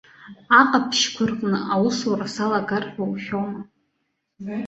[0.59, 3.59] Аҟаԥшьқәа рҟны аусура салагар ҳәа ушәома?